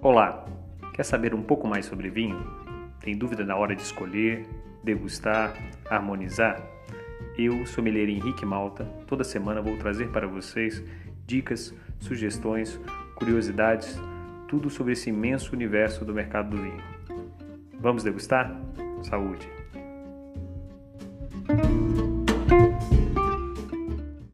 Olá, 0.00 0.46
quer 0.94 1.02
saber 1.02 1.34
um 1.34 1.42
pouco 1.42 1.66
mais 1.66 1.84
sobre 1.84 2.08
vinho? 2.08 2.38
Tem 3.00 3.18
dúvida 3.18 3.44
na 3.44 3.56
hora 3.56 3.74
de 3.74 3.82
escolher, 3.82 4.46
degustar, 4.84 5.52
harmonizar? 5.90 6.62
Eu, 7.36 7.66
sommelier 7.66 8.08
Henrique 8.08 8.46
Malta, 8.46 8.84
toda 9.08 9.24
semana 9.24 9.60
vou 9.60 9.76
trazer 9.76 10.08
para 10.10 10.28
vocês 10.28 10.80
dicas, 11.26 11.74
sugestões, 11.98 12.80
curiosidades, 13.16 14.00
tudo 14.46 14.70
sobre 14.70 14.92
esse 14.92 15.10
imenso 15.10 15.52
universo 15.52 16.04
do 16.04 16.14
mercado 16.14 16.50
do 16.50 16.62
vinho. 16.62 16.82
Vamos 17.80 18.04
degustar? 18.04 18.56
Saúde! 19.02 19.50